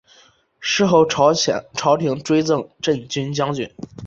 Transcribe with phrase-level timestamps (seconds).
[0.59, 1.31] 事后朝
[1.95, 3.69] 廷追赠镇军将军。